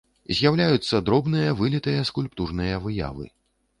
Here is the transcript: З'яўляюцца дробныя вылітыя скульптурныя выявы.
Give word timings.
З'яўляюцца 0.37 1.01
дробныя 1.09 1.53
вылітыя 1.61 2.07
скульптурныя 2.13 2.81
выявы. 2.87 3.33